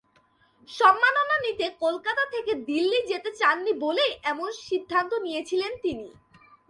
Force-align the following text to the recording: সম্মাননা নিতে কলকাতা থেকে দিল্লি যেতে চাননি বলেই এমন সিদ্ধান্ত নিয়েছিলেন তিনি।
সম্মাননা 0.69 1.35
নিতে 1.45 1.65
কলকাতা 1.83 2.23
থেকে 2.33 2.51
দিল্লি 2.69 2.99
যেতে 3.07 3.29
চাননি 3.39 3.71
বলেই 3.83 4.11
এমন 4.31 4.49
সিদ্ধান্ত 4.61 5.11
নিয়েছিলেন 5.25 5.71
তিনি। 5.83 6.07